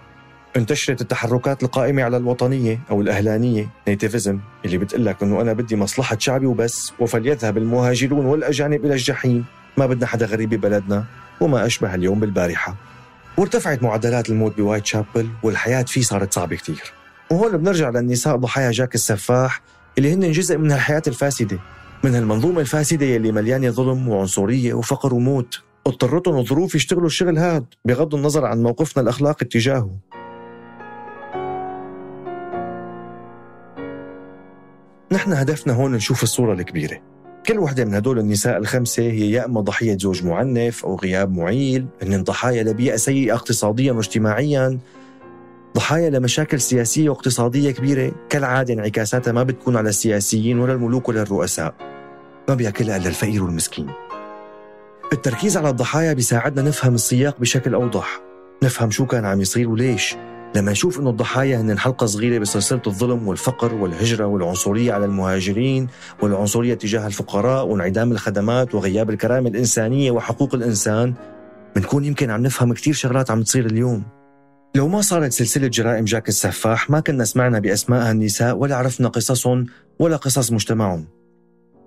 انتشرت 0.57 1.01
التحركات 1.01 1.63
القائمة 1.63 2.03
على 2.03 2.17
الوطنية 2.17 2.79
أو 2.89 3.01
الأهلانية 3.01 3.69
nativism 3.87 4.39
اللي 4.65 4.77
بتقلك 4.77 5.23
أنه 5.23 5.41
أنا 5.41 5.53
بدي 5.53 5.75
مصلحة 5.75 6.17
شعبي 6.19 6.45
وبس 6.45 6.91
وفليذهب 6.99 7.57
المهاجرون 7.57 8.25
والأجانب 8.25 8.85
إلى 8.85 8.93
الجحيم. 8.93 9.45
ما 9.77 9.85
بدنا 9.85 10.05
حدا 10.05 10.25
غريب 10.25 10.49
ببلدنا 10.49 11.05
وما 11.41 11.65
أشبه 11.65 11.95
اليوم 11.95 12.19
بالبارحة. 12.19 12.75
وارتفعت 13.37 13.83
معدلات 13.83 14.29
الموت 14.29 14.57
بوايت 14.57 14.85
شابل 14.85 15.29
والحياة 15.43 15.83
فيه 15.83 16.01
صارت 16.01 16.33
صعبة 16.33 16.55
كتير. 16.55 16.93
وهون 17.31 17.57
بنرجع 17.57 17.89
للنساء 17.89 18.35
ضحايا 18.35 18.71
جاك 18.71 18.95
السفاح 18.95 19.61
اللي 19.97 20.13
هن 20.13 20.31
جزء 20.31 20.57
من 20.57 20.71
الحياة 20.71 21.03
الفاسدة. 21.07 21.59
من 22.03 22.15
هالمنظومة 22.15 22.61
الفاسدة 22.61 23.05
يلي 23.05 23.31
مليانة 23.31 23.69
ظلم 23.69 24.07
وعنصرية 24.09 24.73
وفقر 24.73 25.13
وموت. 25.13 25.61
اضطرتهم 25.87 26.37
الظروف 26.37 26.75
يشتغلوا 26.75 27.05
الشغل 27.05 27.37
هاد 27.37 27.65
بغض 27.85 28.15
النظر 28.15 28.45
عن 28.45 28.63
موقفنا 28.63 29.03
الأخلاقي 29.03 29.45
تجاهه 29.45 29.91
نحن 35.11 35.33
هدفنا 35.33 35.73
هون 35.73 35.91
نشوف 35.91 36.23
الصورة 36.23 36.53
الكبيرة. 36.53 37.01
كل 37.45 37.59
وحدة 37.59 37.85
من 37.85 37.93
هدول 37.93 38.19
النساء 38.19 38.57
الخمسة 38.57 39.03
هي 39.03 39.31
يا 39.31 39.45
إما 39.45 39.61
ضحية 39.61 39.97
زوج 39.97 40.25
معنف 40.25 40.85
أو 40.85 40.95
غياب 40.95 41.31
معيل 41.31 41.85
هن 42.03 42.23
ضحايا 42.23 42.63
لبيئة 42.63 42.95
سيئة 42.95 43.33
اقتصاديا 43.33 43.91
واجتماعيا. 43.91 44.79
ضحايا 45.75 46.09
لمشاكل 46.09 46.61
سياسية 46.61 47.09
واقتصادية 47.09 47.71
كبيرة. 47.71 48.11
كالعادة 48.29 48.73
انعكاساتها 48.73 49.31
ما 49.31 49.43
بتكون 49.43 49.77
على 49.77 49.89
السياسيين 49.89 50.59
ولا 50.59 50.73
الملوك 50.73 51.09
ولا 51.09 51.21
الرؤساء. 51.21 51.73
ما 52.49 52.55
بيأكلها 52.55 52.97
إلا 52.97 53.07
الفقير 53.07 53.43
والمسكين. 53.43 53.87
التركيز 55.13 55.57
على 55.57 55.69
الضحايا 55.69 56.13
بيساعدنا 56.13 56.67
نفهم 56.67 56.95
السياق 56.95 57.39
بشكل 57.39 57.73
أوضح. 57.73 58.21
نفهم 58.63 58.91
شو 58.91 59.05
كان 59.05 59.25
عم 59.25 59.41
يصير 59.41 59.69
وليش. 59.69 60.15
لما 60.55 60.71
نشوف 60.71 60.99
إنه 60.99 61.09
الضحايا 61.09 61.61
هن 61.61 61.79
حلقه 61.79 62.05
صغيرة 62.05 62.39
بسلسلة 62.39 62.81
الظلم 62.87 63.27
والفقر 63.27 63.73
والهجرة 63.73 64.25
والعنصرية 64.25 64.93
على 64.93 65.05
المهاجرين 65.05 65.87
والعنصرية 66.21 66.73
تجاه 66.73 67.07
الفقراء 67.07 67.65
وانعدام 67.65 68.11
الخدمات 68.11 68.75
وغياب 68.75 69.09
الكرامة 69.09 69.49
الإنسانية 69.49 70.11
وحقوق 70.11 70.55
الإنسان 70.55 71.13
بنكون 71.75 72.05
يمكن 72.05 72.29
عم 72.29 72.41
نفهم 72.41 72.73
كثير 72.73 72.93
شغلات 72.93 73.31
عم 73.31 73.43
تصير 73.43 73.65
اليوم. 73.65 74.03
لو 74.75 74.87
ما 74.87 75.01
صارت 75.01 75.31
سلسلة 75.31 75.67
جرائم 75.67 76.05
جاك 76.05 76.29
السفاح 76.29 76.89
ما 76.89 76.99
كنا 76.99 77.25
سمعنا 77.25 77.59
بأسماء 77.59 78.09
هالنساء 78.09 78.57
ولا 78.57 78.75
عرفنا 78.75 79.07
قصصهم 79.07 79.65
ولا 79.99 80.15
قصص 80.15 80.51
مجتمعهم. 80.51 81.05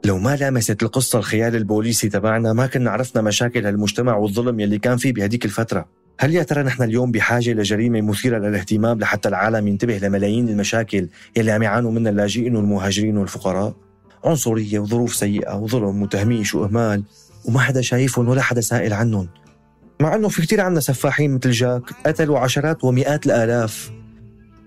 لو 0.04 0.18
ما 0.18 0.36
لامست 0.36 0.82
القصة 0.82 1.18
الخيال 1.18 1.56
البوليسي 1.56 2.08
تبعنا 2.08 2.52
ما 2.52 2.66
كنا 2.66 2.90
عرفنا 2.90 3.22
مشاكل 3.22 3.66
هالمجتمع 3.66 4.16
والظلم 4.16 4.60
يلي 4.60 4.78
كان 4.78 4.96
فيه 4.96 5.12
بهديك 5.12 5.44
الفترة. 5.44 5.97
هل 6.20 6.34
يا 6.34 6.42
ترى 6.42 6.62
نحن 6.62 6.82
اليوم 6.82 7.12
بحاجة 7.12 7.50
لجريمة 7.52 8.00
مثيرة 8.00 8.38
للاهتمام 8.38 8.98
لحتى 8.98 9.28
العالم 9.28 9.68
ينتبه 9.68 9.98
لملايين 9.98 10.48
المشاكل 10.48 11.08
يلي 11.36 11.50
عم 11.50 11.62
يعانوا 11.62 11.92
منها 11.92 12.10
اللاجئين 12.10 12.56
والمهاجرين 12.56 13.16
والفقراء؟ 13.16 13.74
عنصرية 14.24 14.78
وظروف 14.78 15.14
سيئة 15.14 15.54
وظلم 15.54 16.02
وتهميش 16.02 16.54
وإهمال 16.54 17.04
وما 17.44 17.60
حدا 17.60 17.80
شايفهم 17.80 18.28
ولا 18.28 18.42
حدا 18.42 18.60
سائل 18.60 18.92
عنهم. 18.92 19.28
مع 20.00 20.14
أنه 20.14 20.28
في 20.28 20.42
كتير 20.42 20.60
عنا 20.60 20.80
سفاحين 20.80 21.34
مثل 21.34 21.50
جاك 21.50 21.82
قتلوا 22.06 22.38
عشرات 22.38 22.84
ومئات 22.84 23.26
الآلاف. 23.26 23.90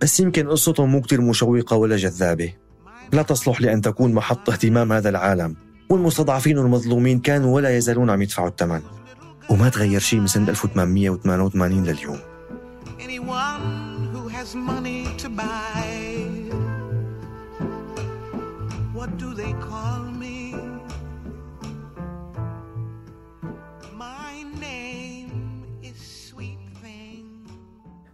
بس 0.01 0.19
يمكن 0.19 0.47
قصتهم 0.47 0.91
مو 0.91 1.01
كتير 1.01 1.21
مشوقة 1.21 1.75
ولا 1.75 1.97
جذابة. 1.97 2.53
لا 3.13 3.21
تصلح 3.21 3.61
لأن 3.61 3.81
تكون 3.81 4.13
محط 4.13 4.49
eهتمام 4.49 4.91
هذا 4.91 5.09
العالم. 5.09 5.55
والمستضعفين 5.89 6.57
والمظلومين 6.57 7.19
كانوا 7.19 7.55
ولا 7.55 7.77
يزالون 7.77 8.09
عم 8.09 8.21
يدفعوا 8.21 8.47
الثمن. 8.47 8.81
وما 9.51 9.69
تغير 9.69 9.99
شيء 9.99 10.19
من 10.19 10.27
سنة 10.27 10.49
1888 10.49 11.83
لليوم 11.83 12.19
Anyone 12.99 14.07
who 14.13 14.27
has 14.29 14.55
money 14.55 15.01
to 15.23 15.27
buy. 15.29 15.89
What 18.97 19.09
do 19.17 19.33
they 19.41 19.53
call 19.69 20.01
me? 20.23 20.37
My 24.07 24.33
name 24.67 25.31
is 25.83 25.97
Sweet 26.29 26.61
Thing. 26.81 27.25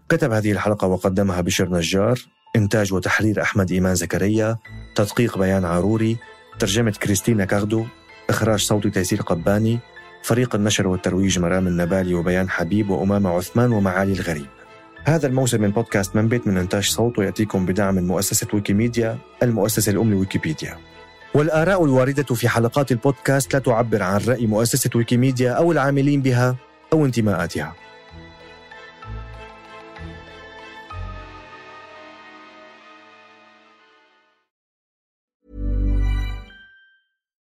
كتب 0.10 0.32
هذه 0.32 0.52
الحلقة 0.52 0.88
وقدمها 0.88 1.42
بشر 1.42 1.70
نجار 1.70 2.20
إنتاج 2.56 2.94
وتحرير 2.94 3.42
أحمد 3.42 3.72
إيمان 3.72 3.96
زكريا 3.96 4.58
تدقيق 4.96 5.38
بيان 5.38 5.66
عاروري 5.66 6.18
ترجمة 6.60 6.92
كريستينا 6.92 7.46
كاردو 7.46 7.86
إخراج 8.30 8.60
صوتي 8.60 8.90
تيسير 8.90 9.22
قباني 9.22 9.80
فريق 10.28 10.56
النشر 10.56 10.88
والترويج 10.88 11.40
مرام 11.40 11.68
النبالي 11.68 12.14
وبيان 12.14 12.50
حبيب 12.50 12.90
وأمامة 12.90 13.30
عثمان 13.30 13.72
ومعالي 13.72 14.14
الغريب. 14.14 14.48
هذا 15.06 15.28
الموسم 15.28 15.62
من 15.62 15.72
بودكاست 15.72 16.16
من 16.16 16.28
بيت 16.28 16.48
من 16.48 16.58
إنتاج 16.58 16.90
صوت 16.90 17.20
ويأتيكم 17.20 17.66
بدعم 17.66 17.96
من 17.96 18.08
مؤسسة 18.08 18.48
ويكيميديا 18.54 19.18
المؤسسة 19.44 19.92
الأم 19.92 20.12
لويكيبيديا. 20.12 20.78
والآراء 21.34 21.86
الواردة 21.86 22.36
في 22.36 22.50
حلقات 22.50 22.92
البودكاست 22.92 23.54
لا 23.54 23.60
تعبر 23.60 24.04
عن 24.04 24.22
رأي 24.28 24.48
مؤسسة 24.48 24.90
ويكيميديا 24.96 25.52
أو 25.52 25.72
العاملين 25.72 26.22
بها 26.22 26.56
أو 26.94 27.06
انتماءاتها. 27.06 27.76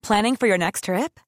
Planning 0.06 0.36
for 0.36 0.46
your 0.46 0.58
next 0.58 0.84
trip? 0.84 1.27